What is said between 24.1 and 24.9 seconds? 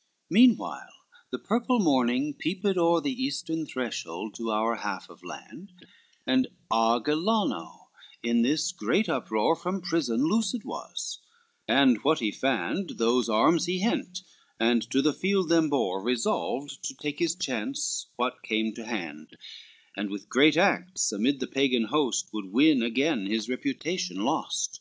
lost.